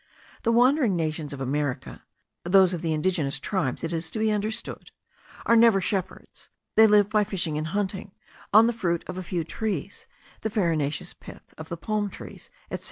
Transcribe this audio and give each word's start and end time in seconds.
The 0.41 0.51
wandering 0.51 0.95
nations 0.95 1.31
of 1.31 1.39
America 1.41 2.01
(those 2.43 2.73
of 2.73 2.81
the 2.81 2.91
indigenous 2.91 3.37
tribes, 3.37 3.83
it 3.83 3.93
is 3.93 4.09
to 4.09 4.17
be 4.17 4.31
understood) 4.31 4.89
are 5.45 5.55
never 5.55 5.79
shepherds; 5.79 6.49
they 6.75 6.87
live 6.87 7.07
by 7.07 7.23
fishing 7.23 7.55
and 7.55 7.67
hunting, 7.67 8.11
on 8.51 8.65
the 8.65 8.73
fruit 8.73 9.03
of 9.05 9.19
a 9.19 9.23
few 9.23 9.43
trees, 9.43 10.07
the 10.41 10.49
farinaceous 10.49 11.13
pith 11.13 11.53
of 11.55 11.69
palm 11.81 12.09
trees, 12.09 12.49
etc.) 12.71 12.79